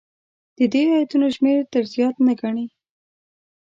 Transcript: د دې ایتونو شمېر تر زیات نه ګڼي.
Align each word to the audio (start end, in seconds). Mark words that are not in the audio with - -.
د 0.57 0.59
دې 0.73 0.81
ایتونو 0.99 1.27
شمېر 1.35 1.59
تر 1.73 1.83
زیات 1.93 2.15
نه 2.27 2.33
ګڼي. 2.41 2.65